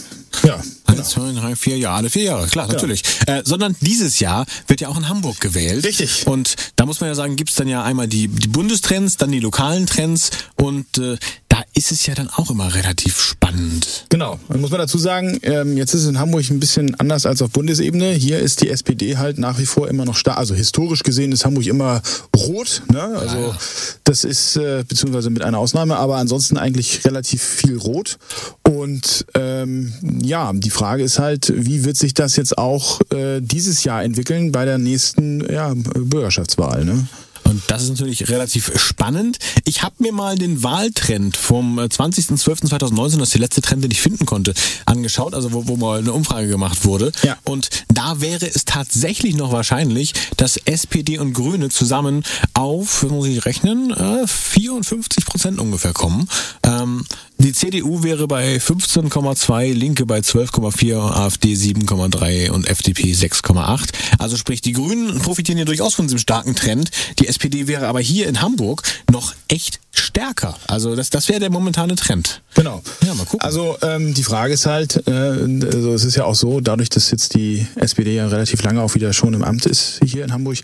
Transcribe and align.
Ja. 0.45 0.61
Genau. 0.87 1.03
Zwei, 1.03 1.33
drei, 1.33 1.57
vier 1.57 1.79
Jahre, 1.79 1.97
alle 1.97 2.11
vier 2.11 2.25
Jahre, 2.25 2.47
klar, 2.47 2.67
natürlich. 2.67 3.03
Ja. 3.27 3.39
Äh, 3.39 3.43
sondern 3.45 3.77
dieses 3.81 4.21
Jahr 4.21 4.47
wird 4.67 4.81
ja 4.81 4.89
auch 4.89 4.97
in 4.97 5.09
Hamburg 5.09 5.41
gewählt. 5.41 5.85
Richtig. 5.85 6.27
Und 6.27 6.57
da 6.77 6.87
muss 6.87 7.01
man 7.01 7.09
ja 7.09 7.15
sagen, 7.15 7.37
gibt's 7.37 7.57
dann 7.57 7.69
ja 7.69 7.83
einmal 7.83 8.09
die, 8.09 8.29
die 8.29 8.49
Bundestrends, 8.49 9.17
dann 9.17 9.31
die 9.31 9.41
lokalen 9.41 9.87
Trends 9.87 10.31
und 10.57 10.99
äh, 10.99 11.17
da 11.49 11.63
ist 11.79 11.93
es 11.93 12.07
ja 12.07 12.15
dann 12.17 12.29
auch 12.29 12.51
immer 12.51 12.75
relativ 12.75 13.21
spannend. 13.21 14.07
Genau. 14.09 14.41
Dann 14.49 14.61
muss 14.61 14.71
man 14.71 14.81
dazu 14.81 14.99
sagen, 14.99 15.39
ähm, 15.43 15.77
jetzt 15.77 15.95
ist 15.95 16.03
es 16.03 16.09
in 16.09 16.19
Hamburg 16.19 16.51
ein 16.51 16.59
bisschen 16.59 16.97
anders 16.97 17.25
als 17.25 17.41
auf 17.41 17.51
Bundesebene. 17.51 18.11
Hier 18.15 18.41
ist 18.41 18.63
die 18.63 18.69
SPD 18.69 19.17
halt 19.17 19.39
nach 19.39 19.61
wie 19.61 19.65
vor 19.65 19.89
immer 19.89 20.05
noch 20.05 20.17
stark. 20.17 20.39
Also 20.39 20.57
historisch 20.57 21.05
gesehen 21.05 21.31
ist 21.31 21.45
Hamburg 21.45 21.67
immer 21.67 22.03
rot. 22.35 22.83
Ne? 22.93 23.01
Also 23.01 23.37
ja. 23.37 23.59
das 24.03 24.25
ist, 24.25 24.57
äh, 24.57 24.85
beziehungsweise 24.89 25.31
mit 25.31 25.43
einer 25.43 25.59
Ausnahme, 25.59 25.97
aber 25.99 26.17
ansonsten 26.17 26.59
eigentlich 26.59 27.05
relativ 27.05 27.45
viel 27.45 27.77
rot. 27.77 28.19
Und 28.65 29.25
ähm, 29.35 29.93
ja, 30.21 30.53
die 30.53 30.71
Frage 30.71 31.05
ist 31.05 31.21
halt, 31.21 31.53
wie 31.55 31.85
wird 31.85 31.97
sich 31.97 32.13
das 32.13 32.35
jetzt 32.35 32.59
auch 32.59 33.01
äh, 33.13 33.41
dieses 33.41 33.85
Jahr 33.85 34.03
entwickeln 34.03 34.51
bei 34.51 34.65
der 34.65 34.79
nächsten 34.79 35.49
ja, 35.49 35.73
Bürgerschaftswahl? 35.75 36.85
Ne? 36.85 37.07
Und 37.49 37.63
das 37.69 37.83
ist 37.83 37.89
natürlich 37.89 38.29
relativ 38.29 38.79
spannend. 38.79 39.39
Ich 39.65 39.83
habe 39.83 39.95
mir 39.99 40.13
mal 40.13 40.37
den 40.37 40.63
Wahltrend 40.63 41.37
vom 41.37 41.79
20.12.2019, 41.79 43.19
das 43.19 43.29
ist 43.29 43.35
der 43.35 43.41
letzte 43.41 43.63
Trend, 43.63 43.83
den 43.83 43.91
ich 43.91 44.03
finden 44.03 44.27
konnte, 44.27 44.53
angeschaut, 44.85 45.35
also 45.35 45.53
wo, 45.53 45.67
wo 45.67 45.77
mal 45.77 46.01
eine 46.01 46.13
Umfrage 46.13 46.49
gemacht 46.49 46.85
wurde. 46.85 47.11
Ja. 47.23 47.39
Und 47.45 47.71
da 47.99 48.21
wäre 48.21 48.47
es 48.47 48.65
tatsächlich 48.65 49.35
noch 49.35 49.51
wahrscheinlich, 49.51 50.15
dass 50.37 50.57
SPD 50.57 51.19
und 51.19 51.33
Grüne 51.33 51.69
zusammen 51.69 52.23
auf, 52.55 53.03
muss 53.03 53.27
ich 53.27 53.45
rechnen, 53.45 53.93
54 54.25 55.25
äh, 55.25 55.27
Prozent 55.27 55.59
ungefähr 55.59 55.93
kommen. 55.93 56.29
Ähm, 56.63 57.05
die 57.39 57.53
CDU 57.53 58.03
wäre 58.05 58.29
bei 58.29 58.57
15,2, 58.57 59.73
Linke 59.73 60.07
bei 60.07 60.19
12,4, 60.19 60.97
AfD 60.97 61.55
7,3 61.55 62.51
und 62.51 62.69
FDP 62.69 63.13
6,8. 63.13 63.91
Also 64.19 64.37
sprich, 64.37 64.61
die 64.61 64.73
Grünen 64.73 65.19
profitieren 65.19 65.59
ja 65.59 65.65
durchaus 65.65 65.95
von 65.95 66.07
diesem 66.07 66.19
starken 66.19 66.55
Trend. 66.55 66.91
Die 67.19 67.27
SPD 67.27 67.67
wäre 67.67 67.89
aber 67.89 68.01
hier 68.01 68.29
in 68.29 68.43
Hamburg 68.43 68.83
noch 69.11 69.35
echt 69.49 69.81
stärker. 69.93 70.57
Also 70.67 70.97
das, 70.97 71.11
das 71.11 71.29
wäre 71.29 71.41
der 71.41 71.51
momentane 71.51 71.95
Trend. 71.95 72.43
Genau. 72.55 72.83
Ja, 73.07 73.15
mal 73.15 73.25
gucken. 73.25 73.41
Also 73.41 73.77
ähm, 73.83 74.15
die 74.15 74.25
Frage 74.25 74.55
ist 74.55 74.67
halt, 74.67 75.07
äh, 75.07 75.11
also 75.11 75.95
es 75.95 76.05
ist 76.05 76.17
ja 76.17 76.25
auch 76.25 76.35
so, 76.35 76.61
dadurch, 76.61 76.89
dass 76.89 77.11
jetzt 77.13 77.35
die 77.35 77.67
SPD 77.77 77.88
ja 77.97 78.27
relativ 78.29 78.63
lange 78.63 78.83
auch 78.83 78.95
wieder 78.95 79.13
schon 79.13 79.35
im 79.35 79.43
Amt 79.43 79.67
ist 79.67 80.01
hier 80.05 80.25
in 80.25 80.33
Hamburg, 80.33 80.59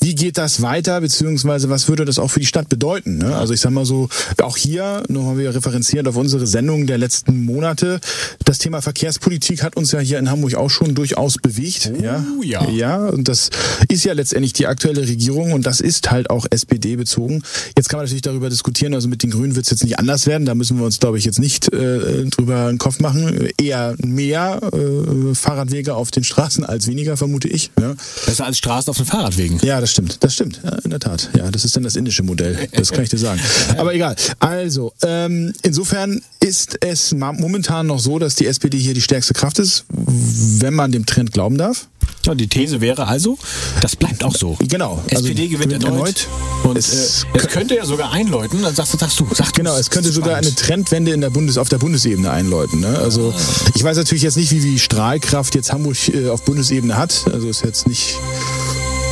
wie 0.00 0.14
geht 0.14 0.38
das 0.38 0.62
weiter, 0.62 1.00
beziehungsweise 1.00 1.68
was 1.70 1.88
würde 1.88 2.04
das 2.04 2.18
auch 2.18 2.28
für 2.28 2.40
die 2.40 2.46
Stadt 2.46 2.68
bedeuten? 2.68 3.18
Ne? 3.18 3.34
Also 3.34 3.54
ich 3.54 3.60
sag 3.60 3.72
mal 3.72 3.84
so, 3.84 4.08
auch 4.42 4.56
hier, 4.56 5.02
nochmal 5.08 5.38
wieder 5.38 5.54
referenziert 5.54 6.06
auf 6.08 6.16
unsere 6.16 6.46
Sendung 6.46 6.86
der 6.86 6.98
letzten 6.98 7.44
Monate, 7.44 8.00
das 8.44 8.58
Thema 8.58 8.82
Verkehrspolitik 8.82 9.62
hat 9.62 9.76
uns 9.76 9.92
ja 9.92 10.00
hier 10.00 10.18
in 10.18 10.30
Hamburg 10.30 10.54
auch 10.54 10.70
schon 10.70 10.94
durchaus 10.94 11.38
bewegt. 11.38 11.92
Oh, 11.94 12.02
ja. 12.02 12.24
ja. 12.42 12.68
Ja, 12.70 12.96
und 13.08 13.28
das 13.28 13.50
ist 13.88 14.04
ja 14.04 14.12
letztendlich 14.12 14.52
die 14.52 14.66
aktuelle 14.66 15.02
Regierung 15.02 15.52
und 15.52 15.66
das 15.66 15.80
ist 15.80 16.10
halt 16.10 16.30
auch 16.30 16.46
SPD 16.50 16.96
bezogen. 16.96 17.42
Jetzt 17.76 17.88
kann 17.88 17.98
man 17.98 18.06
natürlich 18.06 18.22
darüber 18.22 18.50
diskutieren, 18.50 18.94
also 18.94 19.08
mit 19.08 19.22
den 19.22 19.30
Grünen 19.30 19.56
wird 19.56 19.66
es 19.66 19.70
jetzt 19.70 19.84
nicht 19.84 19.98
anders 19.98 20.26
werden, 20.26 20.46
da 20.46 20.54
müssen 20.54 20.78
wir 20.78 20.84
uns, 20.84 20.98
glaube 20.98 21.18
ich, 21.18 21.24
jetzt 21.24 21.38
nicht 21.38 21.72
äh, 21.72 22.24
drüber 22.26 22.66
einen 22.66 22.78
Kopf 22.78 23.00
machen. 23.00 23.48
Eher 23.58 23.94
mehr 23.98 24.60
äh, 24.72 25.34
Fahrradwege 25.34 25.94
auf 25.94 26.10
den 26.10 26.24
Straßen 26.24 26.61
als 26.64 26.86
weniger, 26.86 27.16
vermute 27.16 27.48
ich. 27.48 27.70
Ja. 27.80 27.94
Besser 28.26 28.46
als 28.46 28.58
Straßen 28.58 28.90
auf 28.90 28.96
den 28.96 29.06
Fahrradwegen. 29.06 29.58
Ja, 29.62 29.80
das 29.80 29.90
stimmt. 29.90 30.18
Das 30.20 30.34
stimmt. 30.34 30.60
Ja, 30.64 30.76
in 30.84 30.90
der 30.90 31.00
Tat. 31.00 31.30
Ja, 31.36 31.50
das 31.50 31.64
ist 31.64 31.76
dann 31.76 31.82
das 31.82 31.96
indische 31.96 32.22
Modell. 32.22 32.68
Das 32.82 32.90
kann 32.90 33.04
ich 33.04 33.10
dir 33.10 33.18
sagen. 33.18 33.40
Aber 33.76 33.94
egal. 33.94 34.16
Also, 34.40 34.92
ähm, 35.02 35.52
insofern 35.62 36.20
ist 36.40 36.78
es 36.80 37.12
momentan 37.12 37.86
noch 37.86 38.00
so, 38.00 38.18
dass 38.18 38.34
die 38.34 38.46
SPD 38.46 38.78
hier 38.78 38.94
die 38.94 39.02
stärkste 39.02 39.34
Kraft 39.34 39.58
ist, 39.58 39.84
wenn 39.88 40.74
man 40.74 40.90
dem 40.90 41.06
Trend 41.06 41.32
glauben 41.32 41.58
darf. 41.58 41.86
Ja, 42.24 42.34
die 42.34 42.46
These 42.46 42.80
wäre 42.80 43.06
also, 43.06 43.36
das 43.80 43.96
bleibt 43.96 44.22
auch 44.22 44.34
so. 44.34 44.56
Genau. 44.60 45.02
SPD 45.08 45.42
also, 45.42 45.56
gewinnt 45.56 45.72
erneut. 45.72 45.92
erneut. 45.92 46.28
Und 46.64 46.78
es, 46.78 47.24
äh, 47.24 47.38
es 47.38 47.48
könnte 47.48 47.74
ja 47.74 47.84
sogar 47.84 48.12
einläuten, 48.12 48.62
dann 48.62 48.74
sagst 48.74 48.94
du, 48.94 48.98
sagst 48.98 49.18
du, 49.18 49.26
sagst 49.34 49.54
Genau, 49.54 49.76
es 49.76 49.90
könnte 49.90 50.12
sogar 50.12 50.36
eine 50.36 50.54
Trendwende 50.54 51.12
in 51.12 51.20
der 51.20 51.30
Bundes, 51.30 51.58
auf 51.58 51.68
der 51.68 51.78
Bundesebene 51.78 52.30
einläuten. 52.30 52.80
Ne? 52.80 52.98
Also 52.98 53.34
ah. 53.36 53.70
ich 53.74 53.82
weiß 53.82 53.96
natürlich 53.96 54.22
jetzt 54.22 54.36
nicht, 54.36 54.52
wie 54.52 54.60
die 54.60 54.78
Strahlkraft 54.78 55.54
jetzt 55.54 55.72
Hamburg 55.72 55.96
äh, 56.08 56.28
auf 56.28 56.44
Bundesebene 56.44 56.96
hat. 56.96 57.24
Also 57.32 57.48
ist 57.48 57.64
jetzt 57.64 57.88
nicht 57.88 58.18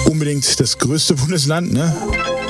unbedingt 0.09 0.60
das 0.60 0.78
größte 0.78 1.15
Bundesland, 1.16 1.72
ne? 1.72 1.97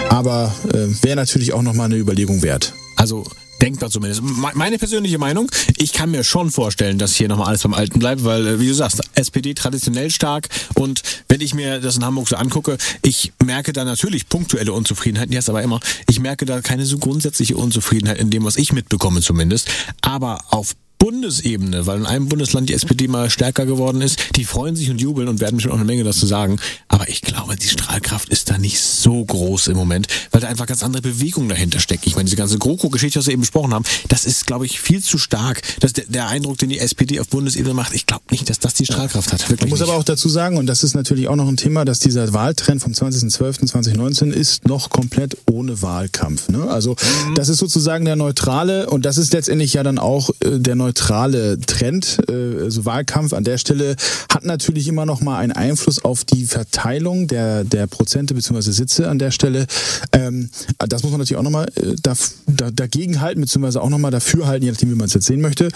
Aber 0.09 0.55
äh, 0.73 0.89
wäre 1.03 1.17
natürlich 1.17 1.53
auch 1.53 1.63
nochmal 1.63 1.87
eine 1.87 1.97
Überlegung 1.97 2.43
wert. 2.43 2.75
Also 2.97 3.25
denkbar 3.61 3.91
zumindest. 3.91 4.23
Meine 4.23 4.79
persönliche 4.79 5.19
Meinung, 5.19 5.51
ich 5.77 5.93
kann 5.93 6.11
mir 6.11 6.25
schon 6.25 6.51
vorstellen, 6.51 6.99
dass 6.99 7.15
hier 7.15 7.29
nochmal 7.29 7.49
alles 7.49 7.63
beim 7.63 7.75
Alten 7.75 7.99
bleibt, 7.99 8.25
weil, 8.25 8.47
äh, 8.47 8.61
wie 8.61 8.69
du 8.69 8.75
sagst, 8.75 9.01
SPD 9.15 9.55
traditionell 9.55 10.11
stark 10.11 10.49
und 10.75 11.03
wenn 11.29 11.41
ich 11.41 11.55
mir 11.55 11.81
das 11.81 11.97
in 11.97 12.05
Hamburg 12.05 12.29
so 12.29 12.37
angucke, 12.37 12.79
ich 13.03 13.33
merke 13.45 13.73
da 13.73 13.85
natürlich 13.85 14.29
punktuelle 14.29 14.73
Unzufriedenheit, 14.73 15.31
jetzt 15.31 15.49
aber 15.49 15.63
immer, 15.63 15.81
ich 16.09 16.21
merke 16.21 16.45
da 16.45 16.61
keine 16.61 16.87
so 16.87 16.99
grundsätzliche 16.99 17.57
Unzufriedenheit 17.57 18.19
in 18.19 18.31
dem, 18.31 18.45
was 18.45 18.57
ich 18.57 18.73
mitbekomme 18.73 19.21
zumindest, 19.21 19.69
aber 20.01 20.41
auf 20.51 20.75
Bundesebene, 21.01 21.87
weil 21.87 21.99
in 21.99 22.07
einem 22.07 22.29
Bundesland 22.29 22.69
die 22.69 22.75
SPD 22.75 23.09
mal 23.09 23.31
stärker 23.31 23.65
geworden 23.65 24.03
ist, 24.03 24.37
die 24.37 24.45
freuen 24.45 24.77
sich 24.77 24.91
und 24.91 25.01
jubeln 25.01 25.29
und 25.29 25.41
werden 25.41 25.57
bestimmt 25.57 25.73
auch 25.73 25.79
eine 25.79 25.87
Menge 25.87 26.05
dazu 26.05 26.27
sagen. 26.27 26.59
Aber 26.89 27.09
ich 27.09 27.23
glaube, 27.23 27.57
die 27.57 27.69
Strahlkraft 27.69 28.29
ist 28.29 28.51
da 28.51 28.59
nicht 28.59 28.79
so 28.81 29.25
groß 29.25 29.69
im 29.69 29.79
Moment, 29.79 30.09
weil 30.31 30.43
da 30.43 30.49
einfach 30.49 30.67
ganz 30.67 30.83
andere 30.83 31.01
Bewegungen 31.01 31.49
dahinter 31.49 31.81
stecken. 31.81 32.03
Ich 32.05 32.17
meine, 32.17 32.27
diese 32.27 32.37
ganze 32.37 32.59
GroKo-Geschichte, 32.59 33.19
was 33.19 33.27
wir 33.27 33.33
eben 33.33 33.41
besprochen 33.41 33.73
haben, 33.73 33.87
das 34.09 34.27
ist, 34.27 34.47
glaube 34.47 34.67
ich, 34.67 34.79
viel 34.79 35.03
zu 35.03 35.17
stark. 35.17 35.63
Das 35.81 35.95
der, 35.95 36.05
der 36.07 36.29
Eindruck, 36.29 36.59
den 36.59 36.69
die 36.69 36.79
SPD 36.79 37.19
auf 37.19 37.29
Bundesebene 37.29 37.73
macht, 37.73 37.95
ich 37.95 38.05
glaube 38.05 38.25
nicht, 38.31 38.51
dass 38.51 38.59
das 38.59 38.75
die 38.75 38.85
Strahlkraft 38.85 39.33
hat. 39.33 39.41
Wirklich 39.49 39.63
Man 39.63 39.71
muss 39.71 39.81
nicht. 39.81 39.89
aber 39.89 39.99
auch 39.99 40.05
dazu 40.05 40.29
sagen, 40.29 40.59
und 40.59 40.67
das 40.67 40.85
ist 40.85 40.95
natürlich 40.95 41.29
auch 41.29 41.37
noch 41.37 41.49
ein 41.49 41.57
Thema, 41.57 41.87
dass 41.87 42.01
dieser 42.01 42.31
Wahltrend 42.35 42.83
vom 42.83 42.93
20.12.2019 42.93 44.33
ist 44.33 44.69
noch 44.69 44.91
komplett 44.91 45.39
ohne 45.51 45.81
Wahlkampf. 45.81 46.51
Ne? 46.51 46.65
Also 46.65 46.91
mhm. 46.91 47.37
das 47.37 47.49
ist 47.49 47.59
sozusagen 47.59 48.05
der 48.05 48.17
neutrale 48.17 48.91
und 48.91 49.07
das 49.07 49.17
ist 49.17 49.33
letztendlich 49.33 49.73
ja 49.73 49.83
dann 49.83 49.99
auch 49.99 50.29
äh, 50.41 50.59
der 50.59 50.75
neutrale 50.75 50.90
neutrale 50.91 51.59
Trend. 51.61 52.19
Äh, 52.29 52.63
also 52.65 52.85
Wahlkampf 52.85 53.33
an 53.33 53.45
der 53.45 53.59
Stelle 53.59 53.95
hat 54.33 54.45
natürlich 54.45 54.89
immer 54.89 55.07
noch 55.07 55.21
mal 55.21 55.39
einen 55.39 55.53
Einfluss 55.53 56.05
auf 56.05 56.25
die 56.25 56.47
Verteilung 56.47 57.29
der, 57.29 57.65
der 57.65 57.87
Prozente 57.87 58.35
bzw. 58.35 58.73
Sitze 58.73 59.09
an 59.09 59.19
der 59.19 59.31
Stelle. 59.31 59.67
Ähm, 60.13 60.51
das 60.79 61.03
muss 61.03 61.13
man 61.13 61.21
natürlich 61.21 61.39
auch 61.39 61.45
noch 61.45 61.51
mal 61.51 61.69
äh, 61.77 61.95
da, 62.03 62.15
da, 62.47 62.71
dagegen 62.71 63.21
halten 63.21 63.41
bzw. 63.41 63.79
auch 63.79 63.89
noch 63.89 63.99
mal 63.99 64.11
dafür 64.11 64.47
halten, 64.49 64.65
je 64.65 64.73
nachdem, 64.73 64.91
wie 64.91 64.97
man 64.97 65.07
es 65.07 65.15
jetzt 65.15 65.27
sehen 65.27 65.41
möchte. 65.41 65.69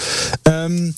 Ähm, 0.46 0.94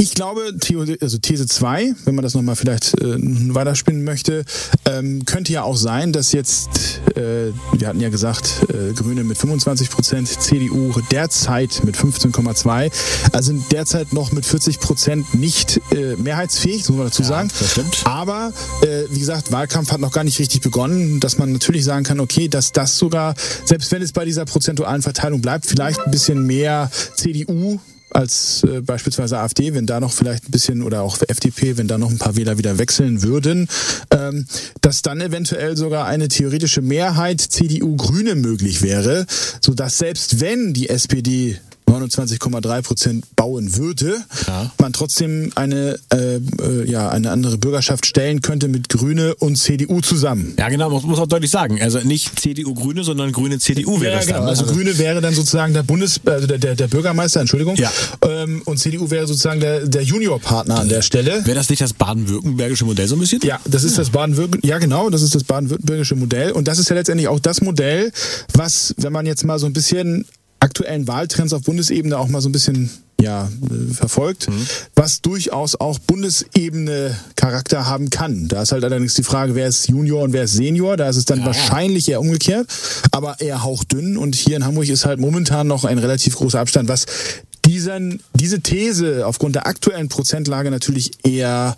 ich 0.00 0.14
glaube, 0.14 0.54
also 1.00 1.18
These 1.18 1.46
2, 1.46 1.94
wenn 2.06 2.14
man 2.14 2.22
das 2.22 2.34
nochmal 2.34 2.56
vielleicht 2.56 2.94
äh, 3.02 3.16
weiterspinnen 3.54 4.02
möchte, 4.02 4.44
ähm, 4.86 5.26
könnte 5.26 5.52
ja 5.52 5.62
auch 5.62 5.76
sein, 5.76 6.12
dass 6.12 6.32
jetzt, 6.32 7.00
äh, 7.16 7.52
wir 7.72 7.86
hatten 7.86 8.00
ja 8.00 8.08
gesagt, 8.08 8.64
äh, 8.70 8.94
Grüne 8.94 9.24
mit 9.24 9.36
25 9.36 9.90
Prozent, 9.90 10.28
CDU 10.28 10.94
derzeit 11.10 11.82
mit 11.84 11.96
15,2, 11.96 12.90
also 13.32 13.52
derzeit 13.70 14.14
noch 14.14 14.32
mit 14.32 14.46
40 14.46 14.80
Prozent 14.80 15.34
nicht 15.34 15.80
äh, 15.92 16.16
mehrheitsfähig, 16.16 16.88
muss 16.88 16.96
man 16.96 17.06
dazu 17.06 17.22
ja, 17.22 17.28
sagen. 17.28 17.50
Das 17.58 17.72
stimmt. 17.72 18.02
Aber 18.04 18.54
äh, 18.82 19.04
wie 19.10 19.20
gesagt, 19.20 19.52
Wahlkampf 19.52 19.92
hat 19.92 20.00
noch 20.00 20.12
gar 20.12 20.24
nicht 20.24 20.38
richtig 20.38 20.62
begonnen, 20.62 21.20
dass 21.20 21.36
man 21.36 21.52
natürlich 21.52 21.84
sagen 21.84 22.04
kann, 22.04 22.20
okay, 22.20 22.48
dass 22.48 22.72
das 22.72 22.96
sogar, 22.96 23.34
selbst 23.66 23.92
wenn 23.92 24.00
es 24.00 24.12
bei 24.12 24.24
dieser 24.24 24.46
prozentualen 24.46 25.02
Verteilung 25.02 25.42
bleibt, 25.42 25.66
vielleicht 25.66 26.00
ein 26.00 26.10
bisschen 26.10 26.46
mehr 26.46 26.90
CDU 27.16 27.78
als 28.10 28.64
äh, 28.64 28.80
beispielsweise 28.80 29.38
AfD, 29.38 29.74
wenn 29.74 29.86
da 29.86 30.00
noch 30.00 30.12
vielleicht 30.12 30.48
ein 30.48 30.50
bisschen 30.50 30.82
oder 30.82 31.02
auch 31.02 31.18
FDP, 31.26 31.76
wenn 31.76 31.88
da 31.88 31.98
noch 31.98 32.10
ein 32.10 32.18
paar 32.18 32.36
Wähler 32.36 32.58
wieder 32.58 32.78
wechseln 32.78 33.22
würden, 33.22 33.68
ähm, 34.10 34.46
dass 34.80 35.02
dann 35.02 35.20
eventuell 35.20 35.76
sogar 35.76 36.06
eine 36.06 36.28
theoretische 36.28 36.82
Mehrheit 36.82 37.40
CDU-Grüne 37.40 38.34
möglich 38.34 38.82
wäre, 38.82 39.26
sodass 39.60 39.98
selbst 39.98 40.40
wenn 40.40 40.72
die 40.72 40.88
SPD 40.88 41.58
29,3 41.90 42.82
Prozent 42.82 43.36
bauen 43.36 43.76
würde, 43.76 44.16
ja. 44.46 44.70
man 44.78 44.92
trotzdem 44.92 45.50
eine, 45.54 45.98
äh, 46.12 46.36
äh, 46.36 46.90
ja, 46.90 47.08
eine 47.08 47.30
andere 47.30 47.58
Bürgerschaft 47.58 48.06
stellen 48.06 48.40
könnte 48.40 48.68
mit 48.68 48.88
Grüne 48.88 49.34
und 49.36 49.56
CDU 49.56 50.00
zusammen. 50.00 50.54
Ja, 50.58 50.68
genau, 50.68 50.90
man 50.90 51.02
muss 51.04 51.18
auch 51.18 51.26
deutlich 51.26 51.50
sagen. 51.50 51.80
Also 51.80 51.98
nicht 52.00 52.38
CDU-Grüne, 52.40 53.04
sondern 53.04 53.32
Grüne-CDU 53.32 54.00
wäre 54.00 54.12
ja, 54.12 54.18
das 54.18 54.26
genau. 54.26 54.40
dann. 54.40 54.48
Also, 54.48 54.62
also, 54.62 54.74
Grüne 54.74 54.98
wäre 54.98 55.20
dann 55.20 55.34
sozusagen 55.34 55.74
der 55.74 55.82
Bundes, 55.82 56.20
also 56.24 56.46
der, 56.46 56.58
der, 56.58 56.74
der 56.74 56.88
Bürgermeister, 56.88 57.40
Entschuldigung. 57.40 57.76
Ja. 57.76 57.90
Ähm, 58.26 58.62
und 58.64 58.78
CDU 58.78 59.10
wäre 59.10 59.26
sozusagen 59.26 59.60
der, 59.60 59.86
der 59.86 60.02
Juniorpartner 60.02 60.78
an 60.78 60.88
der 60.88 61.02
Stelle. 61.02 61.44
Wäre 61.44 61.56
das 61.56 61.68
nicht 61.70 61.82
das 61.82 61.92
baden-württembergische 61.92 62.84
Modell 62.84 63.08
so 63.08 63.16
ein 63.16 63.20
bisschen? 63.20 63.40
Ja, 63.42 63.58
das 63.64 63.84
ist 63.84 63.98
das 63.98 64.10
Baden-Württembergische, 64.10 64.68
ja 64.68 64.78
genau, 64.78 65.10
das 65.10 65.22
ist 65.22 65.34
das 65.34 65.44
baden-württembergische 65.44 66.16
Modell. 66.16 66.52
Und 66.52 66.68
das 66.68 66.78
ist 66.78 66.88
ja 66.88 66.96
letztendlich 66.96 67.28
auch 67.28 67.40
das 67.40 67.60
Modell, 67.60 68.12
was, 68.54 68.94
wenn 68.98 69.12
man 69.12 69.26
jetzt 69.26 69.44
mal 69.44 69.58
so 69.58 69.66
ein 69.66 69.72
bisschen 69.72 70.24
aktuellen 70.60 71.08
Wahltrends 71.08 71.52
auf 71.52 71.62
Bundesebene 71.62 72.18
auch 72.18 72.28
mal 72.28 72.40
so 72.40 72.48
ein 72.48 72.52
bisschen 72.52 72.90
ja, 73.20 73.50
äh, 73.70 73.92
verfolgt, 73.92 74.48
mhm. 74.48 74.66
was 74.94 75.20
durchaus 75.20 75.74
auch 75.74 75.98
Bundesebene 75.98 77.16
Charakter 77.36 77.86
haben 77.86 78.10
kann. 78.10 78.48
Da 78.48 78.62
ist 78.62 78.72
halt 78.72 78.84
allerdings 78.84 79.14
die 79.14 79.22
Frage, 79.22 79.54
wer 79.54 79.66
ist 79.66 79.88
Junior 79.88 80.22
und 80.22 80.32
wer 80.32 80.44
ist 80.44 80.52
Senior. 80.52 80.96
Da 80.96 81.08
ist 81.08 81.16
es 81.16 81.24
dann 81.24 81.40
ja. 81.40 81.46
wahrscheinlich 81.46 82.08
eher 82.08 82.20
umgekehrt, 82.20 82.66
aber 83.10 83.40
eher 83.40 83.62
hauchdünn. 83.62 84.16
Und 84.16 84.34
hier 84.34 84.56
in 84.56 84.64
Hamburg 84.64 84.88
ist 84.88 85.04
halt 85.04 85.20
momentan 85.20 85.66
noch 85.66 85.84
ein 85.84 85.98
relativ 85.98 86.36
großer 86.36 86.60
Abstand, 86.60 86.88
was 86.88 87.06
diesen, 87.64 88.20
diese 88.34 88.60
These 88.60 89.26
aufgrund 89.26 89.54
der 89.54 89.66
aktuellen 89.66 90.08
Prozentlage 90.08 90.70
natürlich 90.70 91.12
eher 91.24 91.76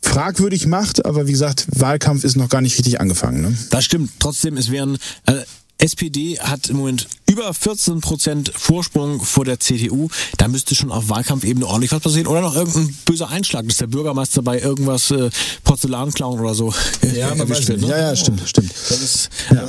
fragwürdig 0.00 0.66
macht, 0.66 1.04
aber 1.06 1.26
wie 1.28 1.32
gesagt, 1.32 1.66
Wahlkampf 1.70 2.24
ist 2.24 2.36
noch 2.36 2.48
gar 2.48 2.60
nicht 2.60 2.76
richtig 2.76 3.00
angefangen. 3.00 3.42
Ne? 3.42 3.56
Das 3.70 3.84
stimmt. 3.84 4.10
Trotzdem, 4.18 4.56
es 4.56 4.70
wären, 4.70 4.98
äh, 5.26 5.34
SPD 5.78 6.38
hat 6.38 6.70
im 6.70 6.76
Moment 6.76 7.08
über 7.32 7.54
14 7.54 8.02
Prozent 8.02 8.52
Vorsprung 8.54 9.22
vor 9.22 9.46
der 9.46 9.58
CDU. 9.58 10.08
Da 10.36 10.48
müsste 10.48 10.74
schon 10.74 10.92
auf 10.92 11.08
Wahlkampfebene 11.08 11.66
ordentlich 11.66 11.90
was 11.90 12.00
passieren. 12.00 12.26
Oder 12.26 12.42
noch 12.42 12.54
irgendein 12.54 12.94
böser 13.06 13.30
Einschlag, 13.30 13.66
dass 13.66 13.78
der 13.78 13.86
Bürgermeister 13.86 14.42
bei 14.42 14.60
irgendwas 14.60 15.10
äh, 15.10 15.30
Porzellan 15.64 16.12
klauen 16.12 16.38
oder 16.40 16.54
so 16.54 16.74
ja, 17.14 17.30
erwischt 17.30 17.68
wird. 17.68 17.80
Ne? 17.80 17.88
Ja, 17.88 17.98
ja, 17.98 18.16
stimmt, 18.16 18.42
stimmt. 18.46 18.70
Das 18.70 19.00
ist 19.00 19.30
ja. 19.50 19.66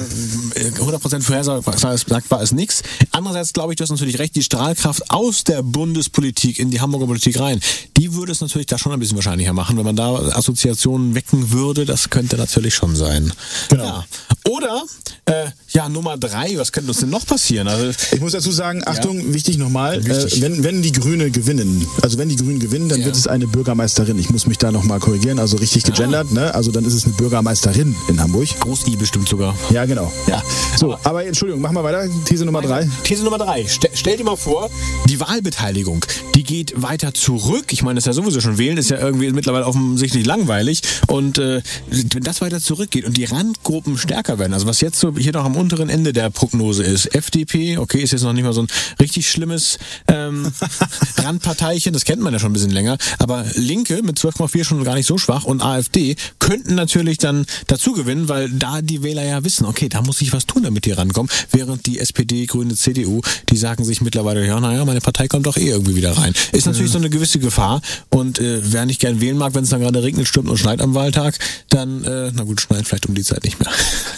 äh, 0.62 0.74
100 0.76 1.02
Prozent 1.02 1.24
vorhersagbar 1.24 2.42
ist 2.42 2.52
nichts. 2.52 2.84
Andererseits 3.12 3.54
glaube 3.54 3.72
ich, 3.72 3.78
du 3.78 3.84
hast 3.84 3.92
natürlich 3.92 4.20
recht, 4.20 4.36
die 4.36 4.44
Strahlkraft 4.44 5.10
aus 5.10 5.46
der 5.46 5.64
Bundespolitik 5.64 6.60
in 6.60 6.70
die 6.70 6.82
Hamburger 6.82 7.08
Politik 7.08 7.40
rein, 7.40 7.62
die 7.96 8.14
würde 8.14 8.34
es 8.34 8.42
natürlich 8.42 8.68
da 8.68 8.78
schon 8.78 8.92
ein 8.92 9.00
bisschen 9.00 9.16
wahrscheinlicher 9.16 9.54
machen, 9.54 9.78
wenn 9.78 9.86
man 9.86 9.96
da 9.96 10.16
Assoziationen 10.16 11.16
wecken 11.16 11.52
würde. 11.52 11.86
Das 11.86 12.10
könnte 12.10 12.36
natürlich 12.36 12.76
schon 12.76 12.96
sein. 12.98 13.32
Genau. 13.70 13.86
Ja. 13.86 14.06
Oder, 14.50 14.84
äh, 15.26 15.46
ja, 15.70 15.88
Nummer 15.88 16.18
drei, 16.18 16.58
was 16.58 16.74
könnte 16.74 16.90
uns 16.90 17.00
denn 17.00 17.10
noch 17.10 17.26
passieren? 17.26 17.53
Also, 17.60 17.92
ich 18.12 18.22
muss 18.22 18.34
dazu 18.34 18.52
sagen, 18.52 18.82
Achtung, 18.86 19.20
ja. 19.20 19.34
wichtig 19.34 19.58
nochmal, 19.58 20.00
äh, 20.06 20.42
wenn, 20.42 20.64
wenn 20.64 20.82
die 20.82 20.92
Grüne 20.92 21.32
gewinnen, 21.32 21.86
also 22.02 22.18
wenn 22.18 22.30
die 22.30 22.36
Grünen 22.36 22.60
gewinnen, 22.60 22.90
dann 22.90 23.00
ja. 23.00 23.06
wird 23.06 23.16
es 23.16 23.28
eine 23.28 23.48
Bürgermeisterin. 23.48 24.18
Ich 24.20 24.30
muss 24.30 24.46
mich 24.48 24.58
da 24.58 24.72
nochmal 24.72 25.00
korrigieren, 25.00 25.40
also 25.40 25.58
richtig 25.58 25.84
gegendert, 25.84 26.28
ah. 26.32 26.34
ne? 26.34 26.56
Also 26.56 26.72
dann 26.72 26.86
ist 26.86 26.94
es 26.94 27.06
eine 27.06 27.14
Bürgermeisterin 27.14 27.96
in 28.08 28.20
Hamburg. 28.20 28.48
Groß-I 28.60 28.96
bestimmt 28.96 29.30
sogar. 29.30 29.56
Ja, 29.72 29.86
genau. 29.86 30.12
Ja. 30.28 30.42
So, 30.78 30.94
aber, 30.94 31.00
aber 31.06 31.26
Entschuldigung, 31.26 31.62
machen 31.62 31.76
wir 31.76 31.84
weiter. 31.84 32.08
These 32.26 32.46
Nummer 32.46 32.62
drei. 32.62 32.90
These 33.04 33.24
Nummer 33.24 33.38
drei. 33.38 33.66
Ste 33.68 33.90
stell 33.94 34.18
dir 34.18 34.24
mal 34.24 34.36
vor, 34.36 34.70
die 35.08 35.20
Wahlbeteiligung, 35.20 36.06
die 36.36 36.44
geht 36.44 36.82
weiter 36.82 37.14
zurück. 37.14 37.72
Ich 37.72 37.84
meine, 37.84 37.96
das 37.96 38.04
ist 38.04 38.08
ja 38.08 38.14
sowieso 38.14 38.42
schon 38.42 38.58
wählen, 38.58 38.78
ist 38.78 38.90
ja 38.90 38.98
irgendwie 38.98 39.32
mittlerweile 39.32 39.66
offensichtlich 39.66 40.26
langweilig. 40.26 40.82
Und 41.08 41.38
äh, 41.38 41.62
wenn 41.90 42.24
das 42.24 42.42
weiter 42.42 42.60
zurückgeht 42.60 43.06
und 43.06 43.18
die 43.18 43.26
Randgruppen 43.26 43.98
stärker 43.98 44.40
werden, 44.40 44.54
also 44.54 44.68
was 44.68 44.82
jetzt 44.82 45.00
so 45.00 45.14
hier 45.18 45.34
noch 45.34 45.46
am 45.46 45.56
unteren 45.56 45.90
Ende 45.90 46.14
der 46.14 46.30
Prognose 46.30 46.84
ist. 46.84 47.14
FDP, 47.14 47.43
okay, 47.78 48.02
ist 48.02 48.12
jetzt 48.12 48.24
noch 48.24 48.34
nicht 48.34 48.44
mal 48.44 48.54
so 48.54 48.62
ein 48.62 48.68
richtig 49.00 49.30
schlimmes 49.30 49.78
ähm, 50.08 50.52
Randparteichen, 51.18 51.94
das 51.94 52.06
kennt 52.06 52.22
man 52.22 52.34
ja 52.34 52.40
schon 52.40 52.52
ein 52.52 52.54
bisschen 52.54 52.72
länger, 52.72 52.98
aber 53.20 53.46
Linke 53.56 54.02
mit 54.04 54.18
12,4 54.18 54.64
schon 54.64 54.84
gar 54.84 54.96
nicht 54.96 55.08
so 55.08 55.18
schwach 55.18 55.44
und 55.44 55.62
AfD 55.62 56.16
könnten 56.40 56.76
natürlich 56.76 57.18
dann 57.18 57.46
dazu 57.68 57.94
gewinnen, 57.94 58.30
weil 58.30 58.50
da 58.50 58.82
die 58.82 59.04
Wähler 59.04 59.24
ja 59.24 59.44
wissen, 59.44 59.66
okay, 59.66 59.90
da 59.90 60.02
muss 60.02 60.22
ich 60.22 60.34
was 60.34 60.46
tun, 60.46 60.64
damit 60.64 60.86
die 60.86 60.92
rankommen, 60.92 61.32
während 61.52 61.86
die 61.86 62.00
SPD, 62.00 62.46
Grüne, 62.46 62.76
CDU, 62.76 63.22
die 63.50 63.58
sagen 63.58 63.84
sich 63.84 64.02
mittlerweile, 64.02 64.46
ja, 64.46 64.60
naja, 64.60 64.86
meine 64.86 65.02
Partei 65.02 65.28
kommt 65.28 65.46
doch 65.46 65.58
eh 65.58 65.70
irgendwie 65.70 65.96
wieder 65.96 66.18
rein. 66.18 66.34
Ist 66.52 66.66
natürlich 66.66 66.92
so 66.92 66.98
eine 66.98 67.10
gewisse 67.10 67.40
Gefahr 67.40 67.82
und 68.10 68.40
äh, 68.40 68.62
wer 68.64 68.86
nicht 68.86 69.00
gern 69.00 69.22
wählen 69.22 69.38
mag, 69.38 69.56
wenn 69.56 69.64
es 69.64 69.70
dann 69.70 69.82
gerade 69.82 70.04
regnet, 70.04 70.28
stürmt 70.28 70.50
und 70.50 70.58
schneit 70.58 70.82
am 70.82 70.94
Wahltag, 70.94 71.38
dann, 71.70 72.04
äh, 72.04 72.32
na 72.34 72.44
gut, 72.44 72.62
schneit 72.62 72.88
vielleicht 72.88 73.08
um 73.08 73.16
die 73.16 73.24
Zeit 73.24 73.44
nicht 73.44 73.60
mehr. 73.60 73.70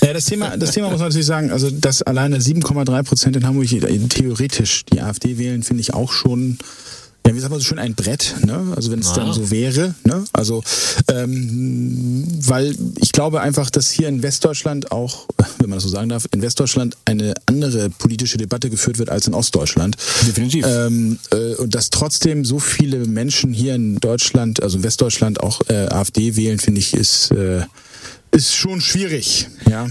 Ja, 0.01 0.13
das 0.13 0.25
Thema, 0.25 0.57
das 0.57 0.71
Thema 0.71 0.89
muss 0.89 0.99
man 0.99 1.09
natürlich 1.09 1.27
sagen, 1.27 1.51
also 1.51 1.69
dass 1.69 2.01
alleine 2.01 2.37
7,3 2.37 3.03
Prozent 3.03 3.14
in 3.23 3.45
Hamburg 3.45 3.67
theoretisch 4.09 4.85
die 4.85 5.01
AfD 5.01 5.37
wählen, 5.37 5.63
finde 5.63 5.81
ich 5.81 5.93
auch 5.93 6.11
schon 6.11 6.57
ja, 7.25 7.33
wie 7.33 7.39
sagt 7.39 7.49
man 7.49 7.59
so 7.59 7.65
schön, 7.65 7.79
ein 7.79 7.95
Brett, 7.95 8.35
ne? 8.45 8.73
Also 8.75 8.91
wenn 8.91 8.99
es 8.99 9.11
dann 9.13 9.33
so 9.33 9.49
wäre, 9.49 9.95
ne? 10.03 10.23
Also 10.31 10.63
ähm, 11.11 12.23
weil 12.45 12.75
ich 13.01 13.11
glaube 13.11 13.41
einfach, 13.41 13.71
dass 13.71 13.89
hier 13.89 14.07
in 14.07 14.21
Westdeutschland 14.21 14.91
auch, 14.91 15.27
wenn 15.57 15.69
man 15.69 15.77
das 15.77 15.83
so 15.83 15.89
sagen 15.89 16.09
darf, 16.09 16.27
in 16.31 16.43
Westdeutschland 16.43 16.97
eine 17.05 17.33
andere 17.47 17.89
politische 17.89 18.37
Debatte 18.37 18.69
geführt 18.69 18.99
wird 18.99 19.09
als 19.09 19.25
in 19.25 19.33
Ostdeutschland. 19.33 19.97
Definitiv. 20.27 20.67
Ähm, 20.67 21.17
äh, 21.31 21.55
und 21.55 21.73
dass 21.73 21.89
trotzdem 21.89 22.45
so 22.45 22.59
viele 22.59 23.07
Menschen 23.07 23.53
hier 23.53 23.73
in 23.73 23.95
Deutschland, 23.95 24.61
also 24.61 24.77
in 24.77 24.83
Westdeutschland 24.83 25.41
auch 25.41 25.61
äh, 25.67 25.87
AfD 25.87 26.35
wählen, 26.35 26.59
finde 26.59 26.79
ich, 26.79 26.93
ist 26.93 27.31
äh, 27.31 27.63
ist 28.29 28.53
schon 28.53 28.81
schwierig. 28.81 29.47
Ja. 29.67 29.87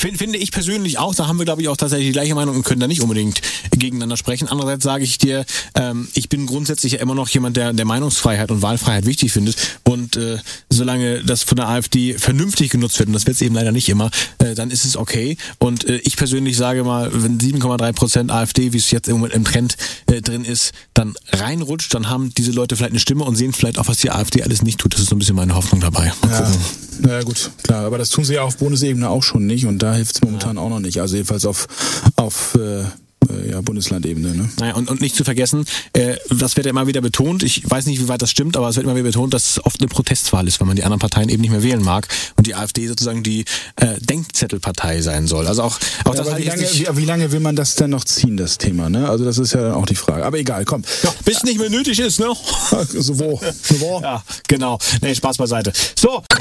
Find, 0.00 0.18
finde 0.18 0.38
ich 0.38 0.52
persönlich 0.52 0.98
auch, 0.98 1.14
da 1.14 1.26
haben 1.26 1.38
wir, 1.38 1.44
glaube 1.44 1.62
ich, 1.62 1.68
auch 1.68 1.76
tatsächlich 1.76 2.08
die 2.08 2.12
gleiche 2.12 2.34
Meinung 2.34 2.56
und 2.56 2.64
können 2.64 2.80
da 2.80 2.86
nicht 2.86 3.02
unbedingt 3.02 3.40
gegeneinander 3.70 4.16
sprechen. 4.16 4.48
Andererseits 4.48 4.84
sage 4.84 5.04
ich 5.04 5.18
dir, 5.18 5.44
ähm, 5.74 6.08
ich 6.14 6.28
bin 6.28 6.46
grundsätzlich 6.46 6.92
ja 6.92 7.00
immer 7.00 7.14
noch 7.14 7.28
jemand, 7.28 7.56
der, 7.56 7.72
der 7.72 7.84
Meinungsfreiheit 7.84 8.50
und 8.50 8.62
Wahlfreiheit 8.62 9.06
wichtig 9.06 9.32
findet. 9.32 9.56
Und 9.84 10.16
äh, 10.16 10.38
solange 10.70 11.22
das 11.24 11.42
von 11.42 11.56
der 11.56 11.68
AfD 11.68 12.14
vernünftig 12.14 12.70
genutzt 12.70 12.98
wird, 12.98 13.08
und 13.08 13.14
das 13.14 13.26
wird 13.26 13.36
es 13.36 13.42
eben 13.42 13.54
leider 13.54 13.72
nicht 13.72 13.88
immer, 13.88 14.10
äh, 14.38 14.54
dann 14.54 14.70
ist 14.70 14.84
es 14.84 14.96
okay. 14.96 15.36
Und 15.58 15.84
äh, 15.84 15.96
ich 16.04 16.16
persönlich 16.16 16.56
sage 16.56 16.84
mal, 16.84 17.10
wenn 17.12 17.38
7,3 17.38 17.92
Prozent 17.92 18.30
AfD, 18.30 18.72
wie 18.72 18.78
es 18.78 18.90
jetzt 18.90 19.08
im 19.08 19.14
Moment 19.14 19.34
im 19.34 19.44
Trend 19.44 19.76
äh, 20.06 20.20
drin 20.20 20.44
ist, 20.44 20.72
dann 20.94 21.14
reinrutscht, 21.30 21.94
dann 21.94 22.08
haben 22.08 22.32
diese 22.34 22.52
Leute 22.52 22.76
vielleicht 22.76 22.92
eine 22.92 23.00
Stimme 23.00 23.24
und 23.24 23.36
sehen 23.36 23.52
vielleicht 23.52 23.78
auch, 23.78 23.88
was 23.88 23.98
die 23.98 24.10
AfD 24.10 24.42
alles 24.42 24.62
nicht 24.62 24.78
tut. 24.78 24.94
Das 24.94 25.00
ist 25.00 25.08
so 25.08 25.16
ein 25.16 25.18
bisschen 25.18 25.36
meine 25.36 25.54
Hoffnung 25.54 25.80
dabei. 25.80 26.12
Mal 26.22 26.30
ja. 26.30 26.52
Naja 27.00 27.22
gut, 27.22 27.50
klar, 27.62 27.84
aber 27.84 27.98
das 27.98 28.10
tun 28.10 28.24
sie 28.24 28.34
ja 28.34 28.42
auf 28.42 28.58
Bundesebene 28.58 29.08
auch 29.08 29.22
schon 29.22 29.46
nicht 29.46 29.61
und 29.66 29.78
da 29.78 29.94
hilft 29.94 30.16
es 30.16 30.22
momentan 30.22 30.56
ja. 30.56 30.62
auch 30.62 30.68
noch 30.68 30.80
nicht. 30.80 31.00
Also 31.00 31.16
jedenfalls 31.16 31.46
auf, 31.46 31.66
auf 32.16 32.54
äh, 32.56 32.84
äh, 33.30 33.50
ja, 33.50 33.60
Bundeslandebene. 33.60 34.34
Ne? 34.34 34.48
Naja, 34.58 34.74
und, 34.74 34.88
und 34.90 35.00
nicht 35.00 35.14
zu 35.14 35.24
vergessen, 35.24 35.64
äh, 35.92 36.16
das 36.30 36.56
wird 36.56 36.66
ja 36.66 36.70
immer 36.70 36.86
wieder 36.86 37.00
betont, 37.00 37.42
ich 37.42 37.68
weiß 37.68 37.86
nicht, 37.86 38.00
wie 38.00 38.08
weit 38.08 38.22
das 38.22 38.30
stimmt, 38.30 38.56
aber 38.56 38.68
es 38.68 38.76
wird 38.76 38.84
immer 38.84 38.94
wieder 38.94 39.04
betont, 39.04 39.34
dass 39.34 39.50
es 39.50 39.64
oft 39.64 39.80
eine 39.80 39.88
Protestwahl 39.88 40.46
ist, 40.48 40.60
wenn 40.60 40.66
man 40.66 40.76
die 40.76 40.84
anderen 40.84 41.00
Parteien 41.00 41.28
eben 41.28 41.42
nicht 41.42 41.50
mehr 41.50 41.62
wählen 41.62 41.82
mag 41.82 42.08
und 42.36 42.46
die 42.46 42.54
AfD 42.54 42.86
sozusagen 42.86 43.22
die 43.22 43.44
äh, 43.76 43.98
Denkzettelpartei 44.00 45.00
sein 45.02 45.26
soll. 45.26 45.46
Also 45.46 45.62
auch, 45.62 45.78
auch 46.04 46.14
ja, 46.14 46.22
das 46.22 46.36
wie, 46.36 46.44
lange, 46.44 46.62
wie, 46.62 46.96
wie, 46.96 47.04
lange 47.04 47.32
will 47.32 47.40
man 47.40 47.56
das 47.56 47.74
denn 47.74 47.90
noch 47.90 48.04
ziehen, 48.04 48.36
das 48.36 48.58
Thema? 48.58 48.88
Ne? 48.88 49.08
Also 49.08 49.24
das 49.24 49.38
ist 49.38 49.52
ja 49.52 49.62
dann 49.62 49.72
auch 49.72 49.86
die 49.86 49.94
Frage. 49.94 50.24
Aber 50.24 50.38
egal, 50.38 50.64
komm. 50.64 50.84
Ja, 51.02 51.14
bis 51.24 51.38
ja. 51.38 51.44
nicht 51.44 51.58
mehr 51.58 51.70
nötig 51.70 51.98
ist, 52.00 52.20
ne? 52.20 52.26
so 52.88 53.18
wo. 53.18 53.40
So 53.62 53.80
wo. 53.80 54.00
Ja, 54.00 54.22
genau. 54.48 54.78
Nee, 55.00 55.14
Spaß 55.14 55.36
beiseite. 55.36 55.72
So. 55.96 56.22